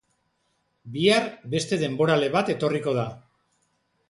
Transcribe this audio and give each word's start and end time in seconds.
Bihar, 0.95 1.27
beste 1.57 1.79
denborale 1.83 2.31
bat 2.37 2.51
etorriko 2.55 2.97
da. 3.01 3.05